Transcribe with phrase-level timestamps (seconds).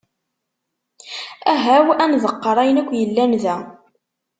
[1.51, 3.55] Aha-w ad nḍeqqer ayen akk yellan da.